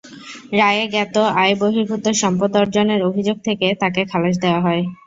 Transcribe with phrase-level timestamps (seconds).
[0.53, 4.83] রায়ে জ্ঞাত আয়বহির্ভূত সম্পদ অর্জনের অভিযোগ থেকে তাঁকে খালাস দেওয়া হয়।